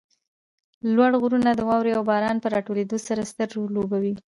[0.95, 4.13] لوړ غرونه د واروې او باران په راټولېدو کې ستر رول لوبوي